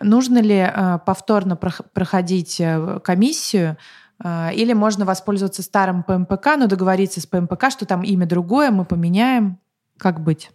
[0.00, 3.76] Нужно ли э, повторно проходить э, комиссию,
[4.22, 8.84] э, или можно воспользоваться старым ПМПК, но договориться с ПМПК, что там имя другое, мы
[8.84, 9.58] поменяем?
[9.96, 10.50] Как быть?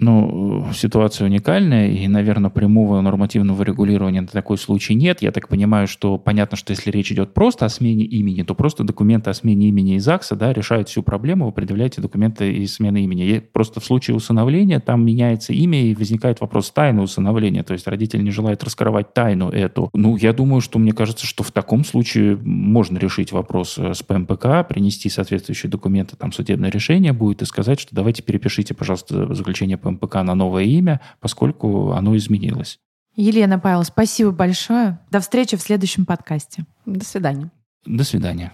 [0.00, 5.22] Ну, ситуация уникальная, и, наверное, прямого нормативного регулирования на такой случай нет.
[5.22, 8.84] Я так понимаю, что понятно, что если речь идет просто о смене имени, то просто
[8.84, 13.02] документы о смене имени из ЗАГСа да, решают всю проблему, вы предъявляете документы о смене
[13.02, 13.26] имени.
[13.26, 17.88] И просто в случае усыновления там меняется имя, и возникает вопрос тайны усыновления, то есть
[17.88, 19.90] родитель не желает раскрывать тайну эту.
[19.94, 24.02] Ну, я думаю, что мне кажется, что в таком случае можно решить вопрос э, с
[24.02, 29.76] ПМПК, принести соответствующие документы, там судебное решение будет, и сказать, что давайте перепишите, пожалуйста, заключение
[29.76, 32.78] ПМПК МПК на новое имя, поскольку оно изменилось.
[33.16, 35.00] Елена Павел, спасибо большое.
[35.10, 36.64] До встречи в следующем подкасте.
[36.86, 37.50] До свидания.
[37.84, 38.52] До свидания.